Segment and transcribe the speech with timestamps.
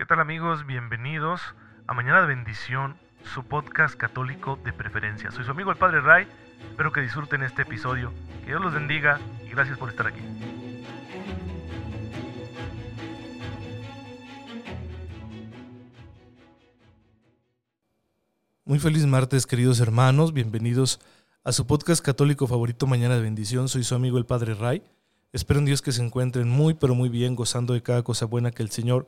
[0.00, 0.64] ¿Qué tal amigos?
[0.64, 1.42] Bienvenidos
[1.86, 5.30] a Mañana de Bendición, su podcast católico de preferencia.
[5.30, 6.26] Soy su amigo el Padre Ray,
[6.70, 8.10] espero que disfruten este episodio,
[8.40, 10.22] que Dios los bendiga y gracias por estar aquí.
[18.64, 20.98] Muy feliz martes queridos hermanos, bienvenidos
[21.44, 23.68] a su podcast católico favorito Mañana de Bendición.
[23.68, 24.82] Soy su amigo el Padre Ray.
[25.34, 28.50] Espero en Dios que se encuentren muy pero muy bien, gozando de cada cosa buena
[28.50, 29.06] que el Señor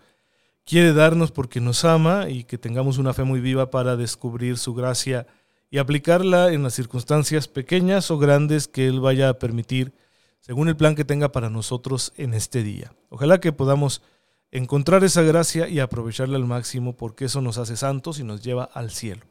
[0.64, 4.75] quiere darnos porque nos ama y que tengamos una fe muy viva para descubrir su
[4.75, 5.26] gracia
[5.71, 9.94] y aplicarla en las circunstancias pequeñas o grandes que Él vaya a permitir
[10.40, 12.93] según el plan que tenga para nosotros en este día.
[13.08, 14.02] Ojalá que podamos
[14.50, 18.64] encontrar esa gracia y aprovecharla al máximo porque eso nos hace santos y nos lleva
[18.64, 19.26] al cielo.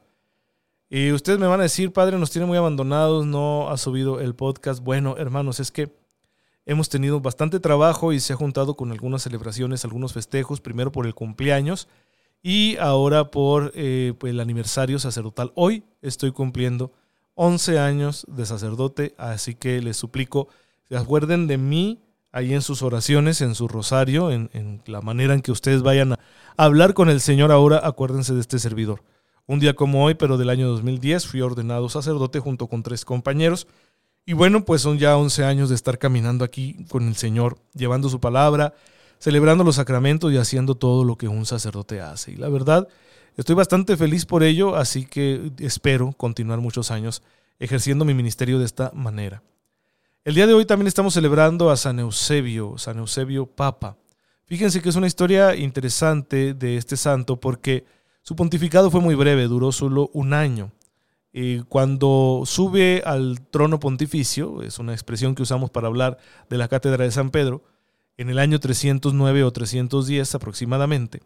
[0.89, 4.35] Y ustedes me van a decir, Padre, nos tiene muy abandonados, no ha subido el
[4.35, 4.83] podcast.
[4.83, 6.00] Bueno, hermanos, es que
[6.65, 11.05] Hemos tenido bastante trabajo y se ha juntado con algunas celebraciones, algunos festejos, primero por
[11.05, 11.87] el cumpleaños
[12.43, 15.51] y ahora por eh, pues, el aniversario sacerdotal.
[15.55, 16.91] Hoy estoy cumpliendo
[17.35, 20.47] 11 años de sacerdote, así que les suplico,
[20.89, 25.41] se acuerden de mí ahí en sus oraciones, en su rosario, en, la manera en
[25.41, 26.19] que ustedes vayan a
[26.57, 29.03] hablar con el Señor ahora, acuérdense de este servidor.
[29.47, 33.67] Un día como hoy, pero del año 2010, fui ordenado sacerdote junto con tres compañeros.
[34.25, 38.07] Y bueno, pues son ya 11 años de estar caminando aquí con el Señor, llevando
[38.07, 38.73] su palabra,
[39.19, 42.33] celebrando los sacramentos y haciendo todo lo que un sacerdote hace.
[42.33, 42.87] Y la verdad,
[43.35, 47.23] estoy bastante feliz por ello, así que espero continuar muchos años
[47.59, 49.41] ejerciendo mi ministerio de esta manera.
[50.23, 53.97] El día de hoy también estamos celebrando a San Eusebio, San Eusebio Papa.
[54.45, 57.85] Fíjense que es una historia interesante de este santo porque
[58.21, 60.71] su pontificado fue muy breve, duró solo un año
[61.69, 66.17] cuando sube al trono pontificio, es una expresión que usamos para hablar
[66.49, 67.63] de la cátedra de San Pedro,
[68.17, 71.21] en el año 309 o 310 aproximadamente,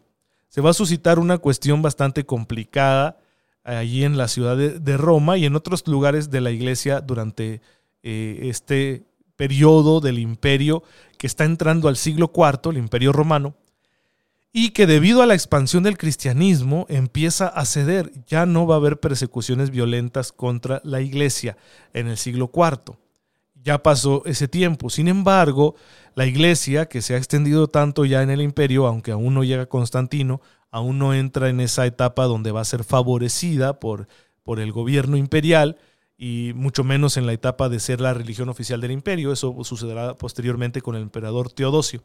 [0.48, 3.18] se va a suscitar una cuestión bastante complicada
[3.64, 7.60] allí en la ciudad de, Roma y en otros lugares de la iglesia durante
[8.02, 10.84] eh, este periodo del imperio
[11.18, 13.56] que está entrando al siglo IV, el imperio romano,
[14.58, 18.10] y que debido a la expansión del cristianismo empieza a ceder.
[18.26, 21.58] Ya no va a haber persecuciones violentas contra la iglesia
[21.92, 22.96] en el siglo IV.
[23.62, 24.88] Ya pasó ese tiempo.
[24.88, 25.74] Sin embargo,
[26.14, 29.66] la iglesia, que se ha extendido tanto ya en el imperio, aunque aún no llega
[29.66, 30.40] Constantino,
[30.70, 34.08] aún no entra en esa etapa donde va a ser favorecida por,
[34.42, 35.76] por el gobierno imperial,
[36.16, 39.34] y mucho menos en la etapa de ser la religión oficial del imperio.
[39.34, 42.02] Eso sucederá posteriormente con el emperador Teodosio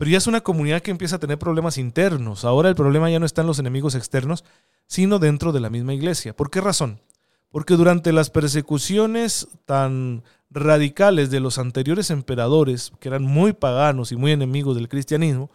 [0.00, 2.46] pero ya es una comunidad que empieza a tener problemas internos.
[2.46, 4.46] Ahora el problema ya no está en los enemigos externos,
[4.86, 6.34] sino dentro de la misma iglesia.
[6.34, 7.02] ¿Por qué razón?
[7.50, 14.16] Porque durante las persecuciones tan radicales de los anteriores emperadores, que eran muy paganos y
[14.16, 15.50] muy enemigos del cristianismo,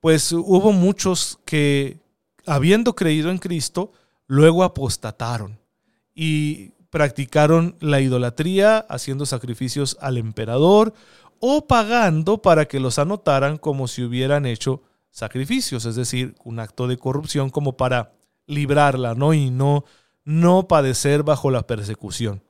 [0.00, 1.98] pues hubo muchos que,
[2.46, 3.92] habiendo creído en Cristo,
[4.26, 5.58] luego apostataron
[6.14, 10.94] y practicaron la idolatría, haciendo sacrificios al emperador
[11.40, 16.88] o pagando para que los anotaran como si hubieran hecho sacrificios, es decir, un acto
[16.88, 18.12] de corrupción como para
[18.46, 19.32] librarla, ¿no?
[19.32, 19.84] Y no,
[20.24, 22.42] no padecer bajo la persecución.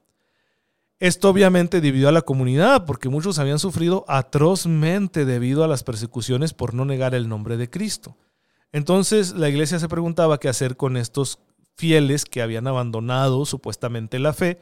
[0.98, 6.54] Esto obviamente dividió a la comunidad porque muchos habían sufrido atrozmente debido a las persecuciones
[6.54, 8.16] por no negar el nombre de Cristo.
[8.72, 11.38] Entonces la iglesia se preguntaba qué hacer con estos
[11.76, 14.58] fieles que habían abandonado supuestamente la fe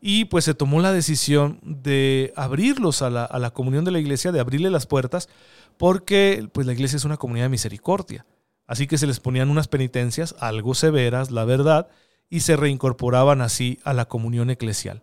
[0.00, 4.40] y pues se tomó la decisión de abrirlos a la, comunión de la iglesia, de
[4.40, 5.28] abrirle las puertas,
[5.76, 8.26] porque pues la iglesia es una comunidad de misericordia.
[8.66, 11.88] Así que se les ponían unas penitencias algo severas, la verdad,
[12.30, 15.02] y se reincorporaban así a la comunión eclesial.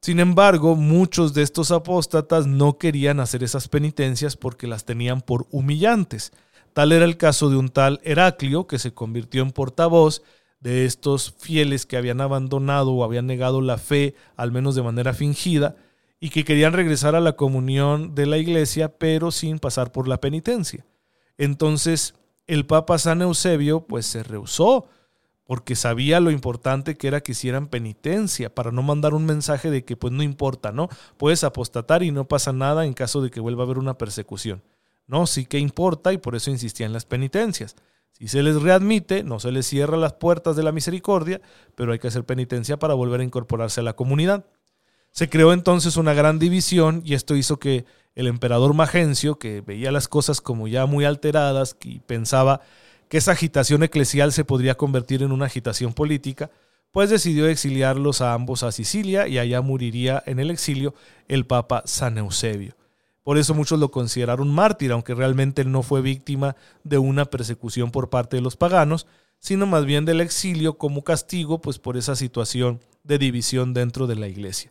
[0.00, 5.46] Sin embargo, muchos de estos apóstatas no querían hacer esas penitencias porque las tenían por
[5.50, 6.32] humillantes.
[6.72, 10.22] Tal era el caso de un tal Heraclio, que se convirtió en portavoz
[10.64, 15.12] de estos fieles que habían abandonado o habían negado la fe, al menos de manera
[15.12, 15.76] fingida,
[16.18, 20.22] y que querían regresar a la comunión de la iglesia, pero sin pasar por la
[20.22, 20.86] penitencia.
[21.36, 22.14] Entonces,
[22.46, 24.86] el Papa San Eusebio pues se rehusó,
[25.44, 29.84] porque sabía lo importante que era que hicieran penitencia, para no mandar un mensaje de
[29.84, 30.88] que pues no importa, ¿no?
[31.18, 34.62] Puedes apostatar y no pasa nada en caso de que vuelva a haber una persecución.
[35.06, 37.76] No, sí que importa y por eso insistía en las penitencias.
[38.18, 41.40] Si se les readmite, no se les cierra las puertas de la misericordia,
[41.74, 44.46] pero hay que hacer penitencia para volver a incorporarse a la comunidad.
[45.10, 47.84] Se creó entonces una gran división y esto hizo que
[48.14, 52.60] el emperador Magencio, que veía las cosas como ya muy alteradas y pensaba
[53.08, 56.50] que esa agitación eclesial se podría convertir en una agitación política,
[56.92, 60.94] pues decidió exiliarlos a ambos a Sicilia y allá moriría en el exilio
[61.26, 62.76] el Papa San Eusebio.
[63.24, 68.10] Por eso muchos lo consideraron mártir, aunque realmente no fue víctima de una persecución por
[68.10, 69.06] parte de los paganos,
[69.40, 74.16] sino más bien del exilio como castigo pues por esa situación de división dentro de
[74.16, 74.70] la iglesia.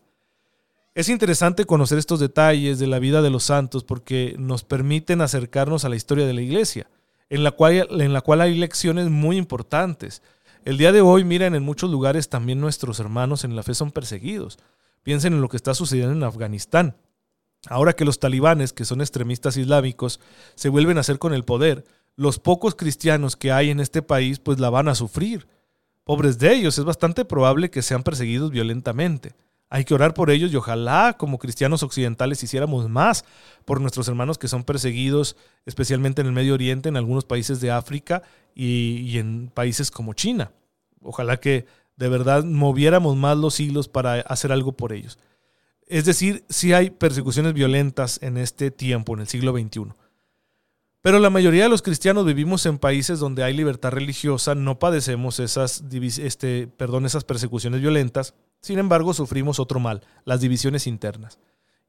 [0.95, 5.83] Es interesante conocer estos detalles de la vida de los santos porque nos permiten acercarnos
[5.83, 6.87] a la historia de la iglesia,
[7.31, 10.21] en la cual, en la cual hay lecciones muy importantes.
[10.65, 13.91] El día de hoy, miren, en muchos lugares también nuestros hermanos en la fe son
[13.91, 14.59] perseguidos.
[15.01, 16.95] Piensen en lo que está sucediendo en Afganistán.
[17.69, 20.19] Ahora que los talibanes, que son extremistas islámicos,
[20.55, 24.39] se vuelven a hacer con el poder, los pocos cristianos que hay en este país
[24.39, 25.47] pues la van a sufrir.
[26.03, 29.33] Pobres de ellos, es bastante probable que sean perseguidos violentamente.
[29.69, 33.25] Hay que orar por ellos y ojalá como cristianos occidentales hiciéramos más
[33.65, 37.71] por nuestros hermanos que son perseguidos, especialmente en el Medio Oriente, en algunos países de
[37.71, 38.21] África
[38.53, 40.51] y, en países como China.
[41.01, 41.65] Ojalá que
[41.95, 45.17] de verdad moviéramos más los hilos para hacer algo por ellos.
[45.87, 49.93] Es decir, sí hay persecuciones violentas en este tiempo, en el siglo XXI.
[51.01, 55.39] Pero la mayoría de los cristianos vivimos en países donde hay libertad religiosa, no padecemos
[55.41, 61.39] esas, este, perdón, esas persecuciones violentas, sin embargo sufrimos otro mal, las divisiones internas.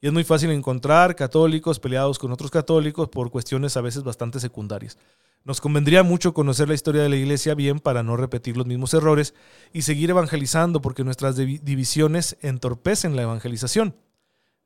[0.01, 4.41] Y es muy fácil encontrar católicos peleados con otros católicos por cuestiones a veces bastante
[4.41, 4.99] secundarias.
[5.45, 8.95] Nos convendría mucho conocer la historia de la iglesia bien para no repetir los mismos
[8.95, 9.35] errores
[9.73, 13.95] y seguir evangelizando porque nuestras divisiones entorpecen la evangelización.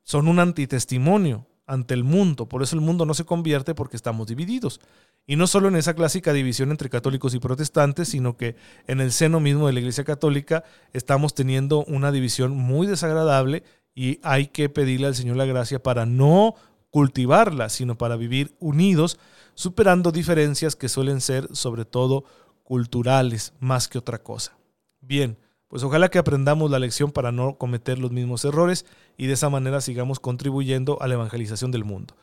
[0.03, 4.27] Son un antitestimonio ante el mundo, por eso el mundo no se convierte porque estamos
[4.27, 4.79] divididos.
[5.27, 8.55] Y no solo en esa clásica división entre católicos y protestantes, sino que
[8.87, 13.63] en el seno mismo de la Iglesia Católica estamos teniendo una división muy desagradable
[13.99, 16.55] y hay que pedirle al Señor la gracia para no
[16.89, 19.19] cultivarla, sino para vivir unidos
[19.55, 22.23] superando diferencias que suelen ser sobre todo
[22.63, 24.57] culturales más que otra cosa.
[25.01, 25.37] Bien,
[25.67, 28.85] pues ojalá que aprendamos la lección para no cometer los mismos errores
[29.17, 32.15] y de esa manera sigamos contribuyendo a la evangelización del mundo.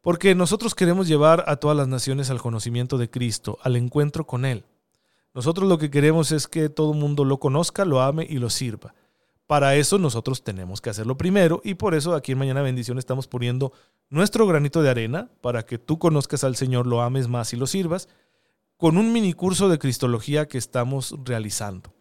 [0.00, 4.46] Porque nosotros queremos llevar a todas las naciones al conocimiento de Cristo, al encuentro con
[4.46, 4.64] Él.
[5.34, 8.48] Nosotros lo que queremos es que todo el mundo lo conozca, lo ame y lo
[8.48, 8.94] sirva.
[9.50, 13.26] Para eso nosotros tenemos que hacerlo primero y por eso aquí en Mañana Bendición estamos
[13.26, 13.72] poniendo
[14.08, 17.66] nuestro granito de arena para que tú conozcas al Señor, lo ames más y lo
[17.66, 18.08] sirvas,
[18.76, 21.92] con un mini curso de Cristología que estamos realizando.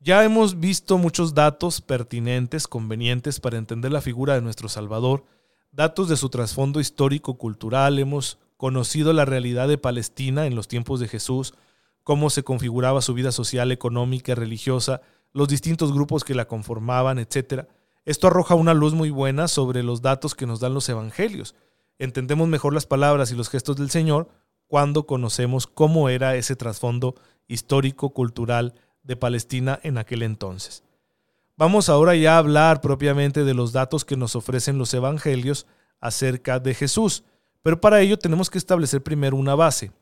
[0.00, 5.24] Ya hemos visto muchos datos pertinentes, convenientes para entender la figura de nuestro Salvador,
[5.72, 11.08] datos de su trasfondo histórico-cultural, hemos conocido la realidad de Palestina en los tiempos de
[11.08, 11.54] Jesús,
[12.04, 15.00] cómo se configuraba su vida social, económica, religiosa,
[15.32, 17.66] los distintos grupos que la conformaban, etc.
[18.04, 21.54] Esto arroja una luz muy buena sobre los datos que nos dan los evangelios.
[21.98, 24.28] Entendemos mejor las palabras y los gestos del Señor
[24.66, 27.14] cuando conocemos cómo era ese trasfondo
[27.48, 30.84] histórico, cultural de Palestina en aquel entonces.
[31.56, 35.66] Vamos ahora ya a hablar propiamente de los datos que nos ofrecen los evangelios
[36.00, 37.24] acerca de Jesús,
[37.62, 39.92] pero para ello tenemos que establecer primero una base.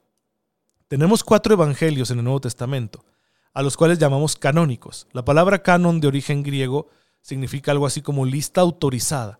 [0.87, 3.05] Tenemos cuatro evangelios en el Nuevo Testamento,
[3.55, 5.07] a los cuales llamamos canónicos.
[5.13, 6.89] La palabra canon de origen griego
[7.21, 9.39] significa algo así como lista autorizada.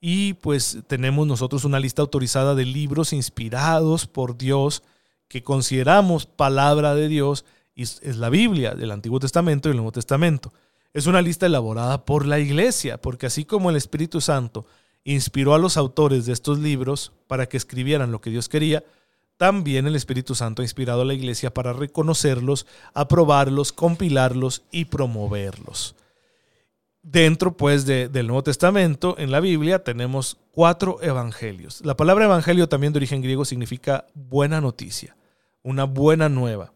[0.00, 4.82] Y pues tenemos nosotros una lista autorizada de libros inspirados por Dios
[5.28, 7.44] que consideramos palabra de Dios
[7.74, 10.52] y es la Biblia del Antiguo Testamento y el Nuevo Testamento.
[10.94, 14.64] Es una lista elaborada por la iglesia, porque así como el Espíritu Santo
[15.04, 18.82] inspiró a los autores de estos libros para que escribieran lo que Dios quería,
[19.36, 25.94] también el Espíritu Santo ha inspirado a la iglesia para reconocerlos, aprobarlos, compilarlos y promoverlos.
[27.02, 31.80] Dentro, pues, del Nuevo Testamento, en la Biblia, tenemos cuatro evangelios.
[31.84, 35.16] La palabra evangelio también de origen griego significa buena noticia,
[35.62, 36.72] una buena nueva.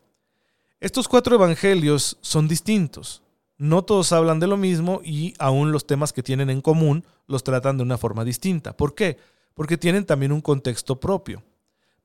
[0.79, 3.23] Estos cuatro evangelios son distintos.
[3.59, 7.43] No todos hablan de lo mismo y aún los temas que tienen en común los
[7.43, 8.76] tratan de una forma distinta.
[8.76, 9.19] ¿Por qué?
[9.55, 11.43] Porque tienen también un contexto propio.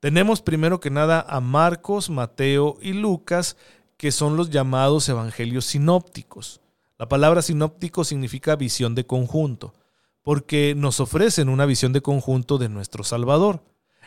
[0.05, 3.57] Tenemos primero que nada a Marcos, Mateo y Lucas,
[3.97, 6.61] que son los llamados evangelios sinópticos.
[6.99, 9.73] La palabra sinóptico significa visión de conjunto,
[10.21, 13.63] porque nos ofrecen una visión de conjunto de nuestro Salvador.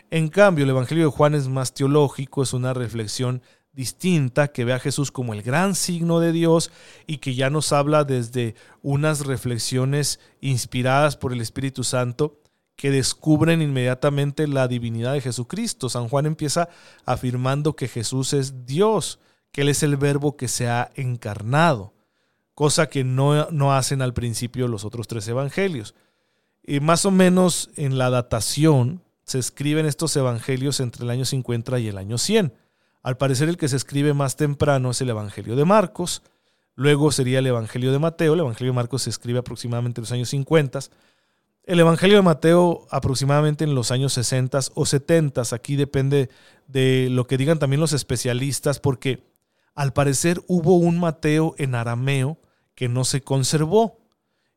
[0.09, 3.41] En cambio, el Evangelio de Juan es más teológico, es una reflexión
[3.73, 6.71] distinta que ve a Jesús como el gran signo de Dios
[7.07, 12.39] y que ya nos habla desde unas reflexiones inspiradas por el Espíritu Santo
[12.79, 15.89] que descubren inmediatamente la divinidad de Jesucristo.
[15.89, 16.69] San Juan empieza
[17.05, 19.19] afirmando que Jesús es Dios,
[19.51, 21.93] que Él es el verbo que se ha encarnado
[22.59, 25.95] cosa que no, no hacen al principio los otros tres evangelios.
[26.61, 31.79] Y más o menos en la datación se escriben estos evangelios entre el año 50
[31.79, 32.53] y el año 100.
[33.01, 36.21] Al parecer el que se escribe más temprano es el Evangelio de Marcos,
[36.75, 40.11] luego sería el Evangelio de Mateo, el Evangelio de Marcos se escribe aproximadamente en los
[40.11, 40.79] años 50,
[41.63, 46.29] el Evangelio de Mateo aproximadamente en los años 60 o 70, aquí depende
[46.67, 49.23] de lo que digan también los especialistas, porque
[49.75, 52.39] al parecer hubo un Mateo en arameo
[52.75, 53.99] que no se conservó.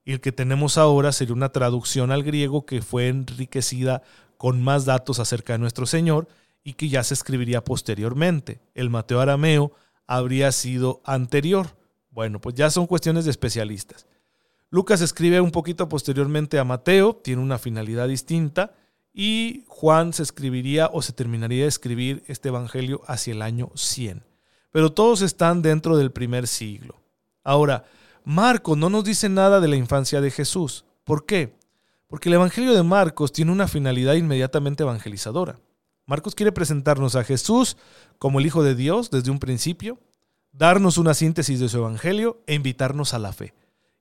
[0.05, 4.03] Y el que tenemos ahora sería una traducción al griego que fue enriquecida
[4.37, 6.27] con más datos acerca de nuestro Señor
[6.65, 8.61] y que ya se escribiría posteriormente.
[8.75, 9.73] El Mateo arameo
[10.07, 11.77] habría sido anterior.
[12.11, 14.07] Bueno, pues ya son cuestiones de especialistas.
[14.73, 18.73] Lucas escribe un poquito posteriormente a Mateo, tiene una finalidad distinta,
[19.13, 24.25] y Juan se escribiría o se terminaría de escribir este Evangelio hacia el año 100.
[24.71, 27.03] Pero todos están dentro del primer siglo.
[27.45, 27.85] Ahora,
[28.25, 30.87] Marcos no nos dice nada de la infancia de Jesús.
[31.05, 31.55] ¿Por qué?
[32.07, 35.61] Porque el Evangelio de Marcos tiene una finalidad inmediatamente evangelizadora.
[36.07, 37.77] Marcos quiere presentarnos a Jesús
[38.19, 39.99] como el Hijo de Dios desde un principio,
[40.51, 43.53] darnos una síntesis de su Evangelio e invitarnos a la fe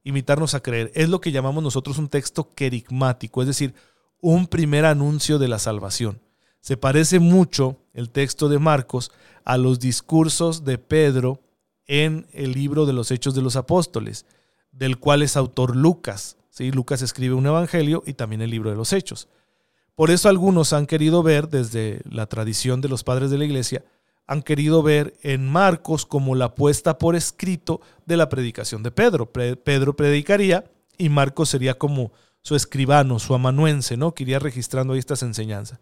[0.04, 0.92] imitarnos a creer.
[0.96, 3.74] Es lo que llamamos nosotros un texto querigmático, es decir,
[4.20, 6.22] un primer anuncio de la salvación.
[6.60, 9.12] Se parece mucho el texto de Marcos
[9.44, 11.40] a los discursos de Pedro
[11.88, 14.26] en el libro de los Hechos de los Apóstoles,
[14.72, 16.38] del cual es autor Lucas.
[16.52, 16.72] ¿sí?
[16.72, 19.28] Lucas escribe un evangelio y también el libro de los Hechos.
[19.96, 23.84] Por eso algunos han querido ver, desde la tradición de los padres de la iglesia,
[24.32, 29.30] han querido ver en Marcos como la puesta por escrito de la predicación de Pedro.
[29.30, 34.14] Pedro predicaría y Marcos sería como su escribano, su amanuense, ¿no?
[34.14, 35.80] Que iría registrando ahí estas enseñanzas.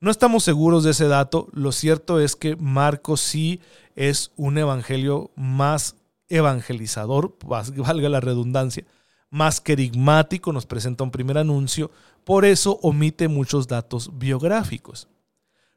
[0.00, 1.48] No estamos seguros de ese dato.
[1.52, 3.60] Lo cierto es que Marcos sí
[3.96, 5.96] es un evangelio más
[6.30, 8.86] evangelizador, valga la redundancia,
[9.28, 11.90] más querigmático, nos presenta un primer anuncio,
[12.24, 15.06] por eso omite muchos datos biográficos.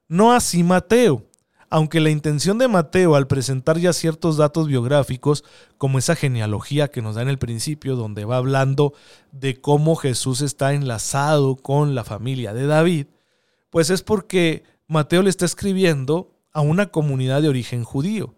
[0.08, 1.27] No así Mateo
[1.70, 5.44] aunque la intención de Mateo al presentar ya ciertos datos biográficos,
[5.78, 8.94] como esa genealogía que nos da en el principio, donde va hablando
[9.32, 13.08] de cómo Jesús está enlazado con la familia de David,
[13.70, 18.34] pues es porque Mateo le está escribiendo a una comunidad de origen judío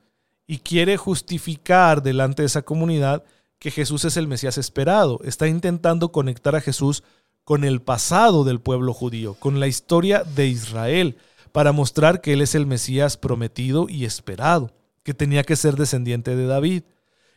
[0.47, 3.23] y quiere justificar delante de esa comunidad
[3.59, 5.19] que Jesús es el Mesías esperado.
[5.23, 7.03] Está intentando conectar a Jesús
[7.43, 11.17] con el pasado del pueblo judío, con la historia de Israel
[11.51, 14.71] para mostrar que Él es el Mesías prometido y esperado,
[15.03, 16.83] que tenía que ser descendiente de David.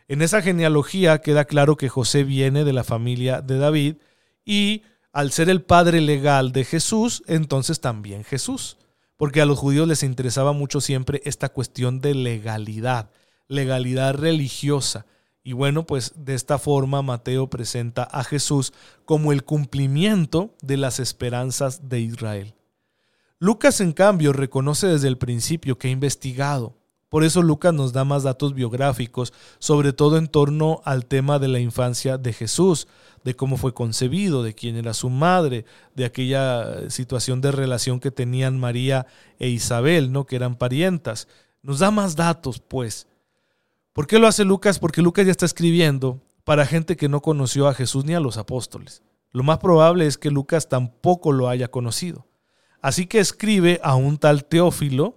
[0.08, 3.96] En esa genealogía queda claro que José viene de la familia de David
[4.44, 8.78] y al ser el padre legal de Jesús, entonces también Jesús,
[9.16, 13.10] porque a los judíos les interesaba mucho siempre esta cuestión de legalidad,
[13.46, 15.06] legalidad religiosa.
[15.44, 18.72] Y bueno, pues de esta forma Mateo presenta a Jesús
[19.04, 22.54] como el cumplimiento de las esperanzas de Israel.
[23.42, 26.76] Lucas, en cambio, reconoce desde el principio que ha investigado.
[27.08, 31.48] Por eso Lucas nos da más datos biográficos, sobre todo en torno al tema de
[31.48, 32.86] la infancia de Jesús,
[33.24, 35.64] de cómo fue concebido, de quién era su madre,
[35.96, 39.08] de aquella situación de relación que tenían María
[39.40, 40.24] e Isabel, ¿no?
[40.24, 41.26] que eran parientas.
[41.62, 43.08] Nos da más datos, pues.
[43.92, 44.78] ¿Por qué lo hace Lucas?
[44.78, 48.36] Porque Lucas ya está escribiendo para gente que no conoció a Jesús ni a los
[48.36, 49.02] apóstoles.
[49.32, 52.24] Lo más probable es que Lucas tampoco lo haya conocido.
[52.82, 55.16] Así que escribe a un tal Teófilo,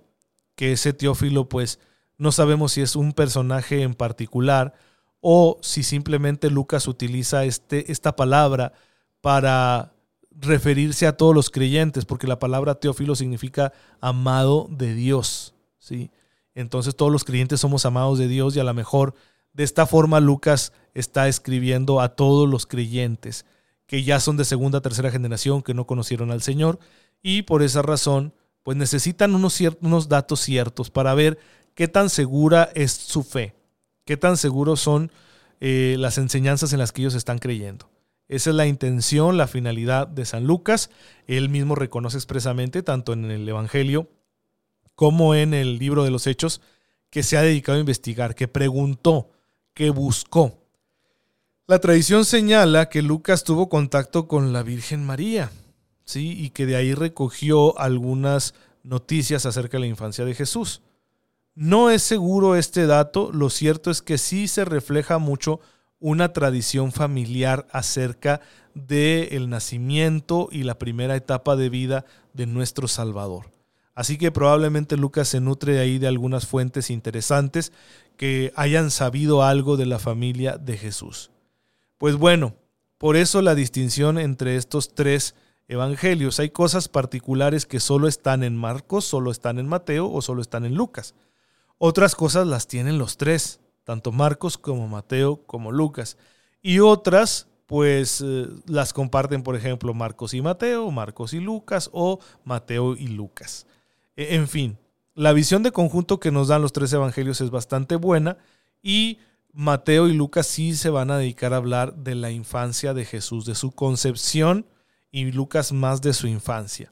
[0.56, 1.80] que ese Teófilo pues
[2.18, 4.76] no sabemos si es un personaje en particular
[5.20, 8.74] o si simplemente Lucas utiliza este, esta palabra
[9.20, 9.94] para
[10.30, 15.56] referirse a todos los creyentes, porque la palabra Teófilo significa amado de Dios.
[15.80, 16.12] ¿sí?
[16.54, 19.16] Entonces todos los creyentes somos amados de Dios y a lo mejor
[19.54, 23.46] de esta forma Lucas está escribiendo a todos los creyentes
[23.88, 26.80] que ya son de segunda, tercera generación, que no conocieron al Señor
[27.22, 31.38] y por esa razón, pues necesitan unos, datos ciertos para ver
[31.74, 33.56] qué tan segura es su fe,
[34.06, 35.12] qué tan seguros son
[35.60, 37.90] eh, las enseñanzas en las que ellos están creyendo.
[38.28, 40.90] Esa es la intención, la finalidad de San Lucas.
[41.28, 44.10] Él mismo reconoce expresamente, tanto en el Evangelio
[44.96, 46.62] como en el libro de los Hechos,
[47.10, 49.30] que se ha dedicado a investigar, que preguntó,
[49.74, 50.58] que buscó.
[51.68, 55.52] La tradición señala que Lucas tuvo contacto con la Virgen María,
[56.06, 56.32] ¿sí?
[56.32, 60.82] y que de ahí recogió algunas noticias acerca de la infancia de Jesús.
[61.56, 65.60] No es seguro este dato, lo cierto es que sí se refleja mucho
[66.00, 68.42] una tradición familiar acerca
[68.74, 73.50] del el nacimiento y la primera etapa de vida de nuestro Salvador.
[73.96, 77.72] Así que probablemente Lucas se nutre de ahí de algunas fuentes interesantes
[78.18, 81.32] que hayan sabido algo de la familia de Jesús.
[81.98, 82.56] Pues bueno,
[82.98, 85.34] por eso la distinción entre estos tres
[85.68, 86.40] evangelios.
[86.40, 90.66] Hay cosas particulares que solo están en Marcos, solo están en Mateo o solo están
[90.66, 91.16] en Lucas.
[91.78, 96.18] Otras cosas las tienen los tres, tanto Marcos como Mateo como Lucas.
[96.62, 102.20] Y otras pues eh, las comparten, por ejemplo, Marcos y Mateo, Marcos y Lucas o
[102.44, 103.66] Mateo y Lucas.
[104.16, 104.78] E, en fin,
[105.16, 108.38] la visión de conjunto que nos dan los tres evangelios es bastante buena
[108.84, 109.20] y
[109.52, 113.46] Mateo y Lucas sí se van a dedicar a hablar de la infancia de Jesús,
[113.46, 114.68] de su concepción
[115.16, 116.92] y Lucas más de su infancia.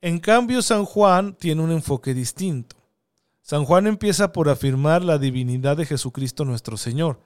[0.00, 2.76] En cambio, San Juan tiene un enfoque distinto.
[3.42, 7.20] San Juan empieza por afirmar la divinidad de Jesucristo nuestro Señor.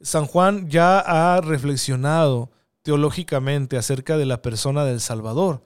[0.00, 5.62] San Juan ya ha reflexionado teológicamente acerca de la persona del Salvador.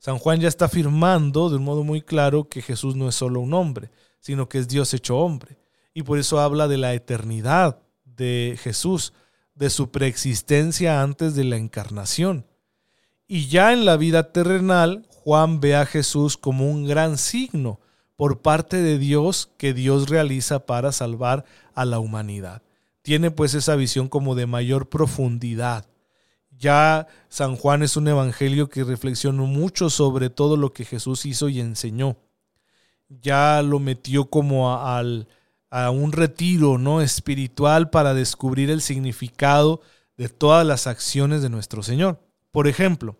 [0.00, 3.38] San Juan ya está afirmando de un modo muy claro que Jesús no es solo
[3.38, 5.56] un hombre, sino que es Dios hecho hombre.
[5.94, 9.12] Y por eso habla de la eternidad de Jesús,
[9.54, 12.49] de su preexistencia antes de la encarnación.
[13.32, 17.78] Y ya en la vida terrenal, Juan ve a Jesús como un gran signo
[18.16, 22.62] por parte de Dios que Dios realiza para salvar a la humanidad.
[23.02, 25.86] Tiene pues esa visión como de mayor profundidad.
[26.58, 31.48] Ya San Juan es un evangelio que reflexionó mucho sobre todo lo que Jesús hizo
[31.48, 32.16] y enseñó.
[33.08, 35.28] Ya lo metió como a, al,
[35.70, 37.00] a un retiro ¿no?
[37.00, 39.82] espiritual para descubrir el significado
[40.16, 42.18] de todas las acciones de nuestro Señor.
[42.50, 43.19] Por ejemplo,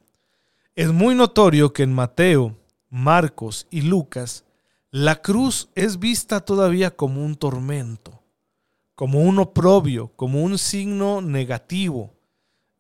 [0.81, 2.57] es muy notorio que en Mateo,
[2.89, 4.47] Marcos y Lucas,
[4.91, 8.23] la cruz es vista todavía como un tormento,
[8.95, 12.15] como un oprobio, como un signo negativo,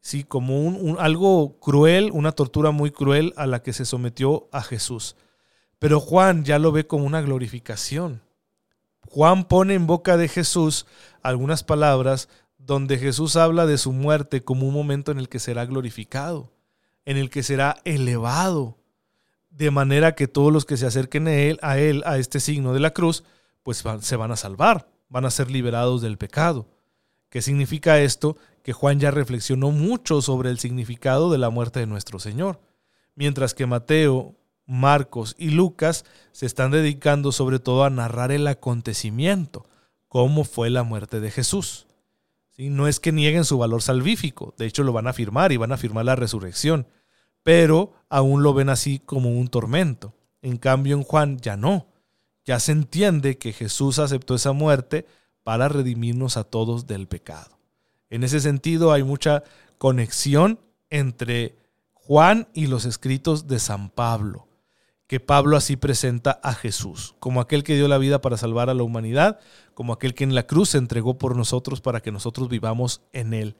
[0.00, 0.24] ¿sí?
[0.24, 5.14] como un, algo cruel, una tortura muy cruel a la que se sometió a Jesús.
[5.78, 8.22] Pero Juan ya lo ve como una glorificación.
[9.10, 10.86] Juan pone en boca de Jesús
[11.20, 15.66] algunas palabras donde Jesús habla de su muerte como un momento en el que será
[15.66, 16.50] glorificado
[17.04, 18.78] en el que será elevado,
[19.50, 22.72] de manera que todos los que se acerquen a él, a él, a este signo
[22.72, 23.24] de la cruz,
[23.62, 26.68] pues se van a salvar, van a ser liberados del pecado.
[27.28, 28.36] ¿Qué significa esto?
[28.62, 32.60] Que Juan ya reflexionó mucho sobre el significado de la muerte de nuestro Señor,
[33.14, 34.34] mientras que Mateo,
[34.66, 39.66] Marcos y Lucas se están dedicando sobre todo a narrar el acontecimiento,
[40.08, 41.86] cómo fue la muerte de Jesús.
[42.68, 45.72] No es que nieguen su valor salvífico, de hecho lo van a afirmar y van
[45.72, 46.86] a afirmar la resurrección,
[47.42, 50.14] pero aún lo ven así como un tormento.
[50.42, 51.86] En cambio en Juan ya no,
[52.44, 55.06] ya se entiende que Jesús aceptó esa muerte
[55.42, 57.58] para redimirnos a todos del pecado.
[58.10, 59.42] En ese sentido hay mucha
[59.78, 61.56] conexión entre
[61.92, 64.49] Juan y los escritos de San Pablo
[65.10, 68.74] que Pablo así presenta a Jesús, como aquel que dio la vida para salvar a
[68.74, 69.40] la humanidad,
[69.74, 73.34] como aquel que en la cruz se entregó por nosotros para que nosotros vivamos en
[73.34, 73.56] él.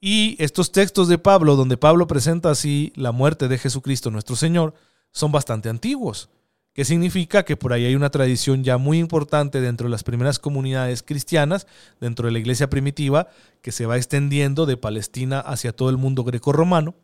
[0.00, 4.74] Y estos textos de Pablo, donde Pablo presenta así la muerte de Jesucristo nuestro Señor,
[5.12, 6.30] son bastante antiguos,
[6.72, 10.40] que significa que por ahí hay una tradición ya muy importante dentro de las primeras
[10.40, 11.68] comunidades cristianas,
[12.00, 13.28] dentro de la iglesia primitiva,
[13.62, 16.96] que se va extendiendo de Palestina hacia todo el mundo greco-romano,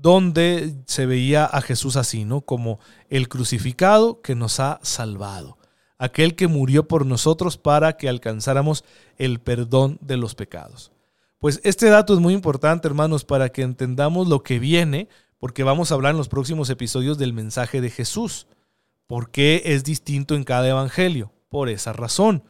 [0.00, 2.42] donde se veía a Jesús así, ¿no?
[2.42, 5.58] Como el crucificado que nos ha salvado,
[5.98, 8.84] aquel que murió por nosotros para que alcanzáramos
[9.16, 10.92] el perdón de los pecados.
[11.38, 15.08] Pues este dato es muy importante, hermanos, para que entendamos lo que viene,
[15.38, 18.46] porque vamos a hablar en los próximos episodios del mensaje de Jesús.
[19.06, 21.32] ¿Por qué es distinto en cada evangelio?
[21.48, 22.42] Por esa razón.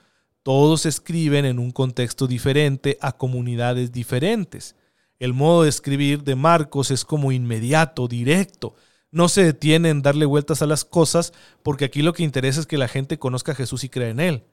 [0.43, 4.75] Todos escriben en un contexto diferente a comunidades diferentes.
[5.19, 8.75] El modo de escribir de Marcos es como inmediato, directo.
[9.11, 12.67] No se detiene en darle vueltas a las cosas porque aquí lo que interesa es
[12.67, 14.45] que la gente conozca a Jesús y crea en él.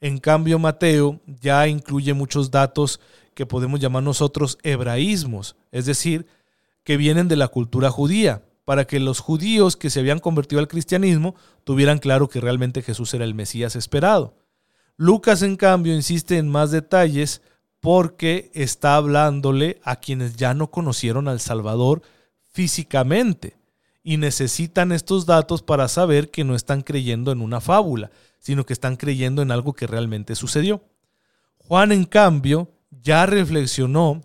[0.00, 3.00] En cambio, Mateo ya incluye muchos datos
[3.34, 6.26] que podemos llamar nosotros hebraísmos, es decir,
[6.84, 10.68] que vienen de la cultura judía, para que los judíos que se habían convertido al
[10.68, 14.34] cristianismo tuvieran claro que realmente Jesús era el Mesías esperado.
[14.96, 17.42] Lucas, en cambio, insiste en más detalles
[17.80, 22.02] porque está hablándole a quienes ya no conocieron al Salvador
[22.52, 23.56] físicamente
[24.02, 28.72] y necesitan estos datos para saber que no están creyendo en una fábula, sino que
[28.72, 30.84] están creyendo en algo que realmente sucedió.
[31.58, 34.22] Juan, en cambio, ya reflexionó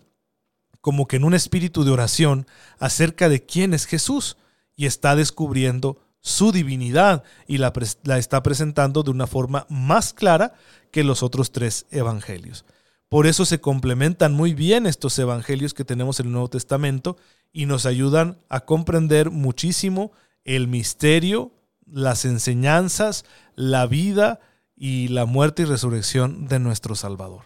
[0.80, 2.46] como que en un espíritu de oración
[2.78, 4.36] acerca de quién es Jesús
[4.76, 7.72] y está descubriendo su divinidad y la,
[8.04, 10.54] la está presentando de una forma más clara
[10.90, 12.64] que los otros tres evangelios.
[13.08, 17.16] Por eso se complementan muy bien estos evangelios que tenemos en el Nuevo Testamento
[17.52, 20.12] y nos ayudan a comprender muchísimo
[20.44, 21.52] el misterio,
[21.86, 24.40] las enseñanzas, la vida
[24.76, 27.42] y la muerte y resurrección de nuestro Salvador.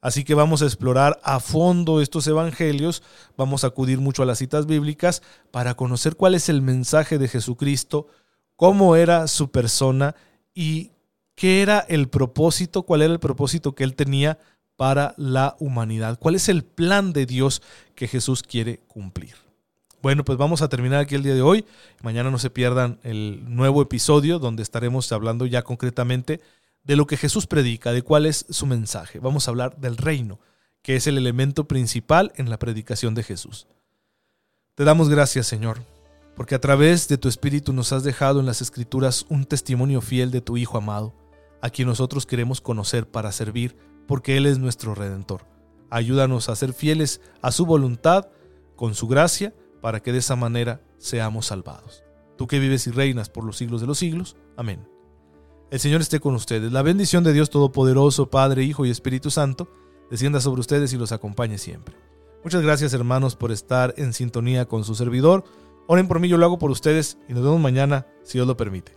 [0.00, 3.02] Así que vamos a explorar a fondo estos evangelios,
[3.36, 7.28] vamos a acudir mucho a las citas bíblicas para conocer cuál es el mensaje de
[7.28, 8.06] Jesucristo,
[8.54, 10.14] cómo era su persona
[10.54, 10.92] y
[11.34, 14.38] qué era el propósito, cuál era el propósito que él tenía
[14.78, 16.20] para la humanidad?
[16.20, 17.62] ¿Cuál es el plan de Dios
[17.96, 19.34] que Jesús quiere cumplir?
[20.00, 21.64] Bueno, pues vamos a terminar aquí el día de hoy.
[22.00, 26.40] Mañana no se pierdan el nuevo episodio donde estaremos hablando ya concretamente
[26.84, 29.18] de lo que Jesús predica, de cuál es su mensaje.
[29.18, 30.38] Vamos a hablar del reino,
[30.82, 33.66] que es el elemento principal en la predicación de Jesús.
[34.76, 35.82] Te damos gracias, Señor,
[36.36, 40.30] porque a través de tu Espíritu nos has dejado en las Escrituras un testimonio fiel
[40.30, 41.16] de tu Hijo amado,
[41.60, 43.76] a quien nosotros queremos conocer para servir,
[44.08, 45.42] porque Él es nuestro Redentor.
[45.90, 48.28] Ayúdanos a ser fieles a su voluntad,
[48.74, 52.02] con su gracia, para que de esa manera seamos salvados.
[52.36, 54.36] Tú que vives y reinas por los siglos de los siglos.
[54.56, 54.88] Amén.
[55.70, 56.72] El Señor esté con ustedes.
[56.72, 59.68] La bendición de Dios Todopoderoso, Padre, Hijo y Espíritu Santo,
[60.10, 61.94] descienda sobre ustedes y los acompañe siempre.
[62.42, 65.44] Muchas gracias hermanos por estar en sintonía con su servidor.
[65.86, 68.56] Oren por mí, yo lo hago por ustedes y nos vemos mañana si Dios lo
[68.56, 68.92] permite.